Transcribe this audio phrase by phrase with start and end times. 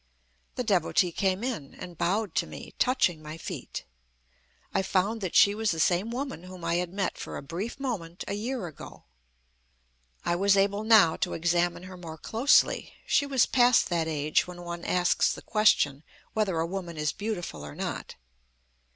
[0.55, 3.83] The Devotee came in, and bowed to me, touching my feet.
[4.73, 7.79] I found that she was the same woman whom I had met, for a brief
[7.79, 9.03] moment, a year ago.
[10.25, 12.93] I was able now to examine her more closely.
[13.05, 16.01] She was past that age when one asks the question
[16.33, 18.15] whether a woman is beautiful or not.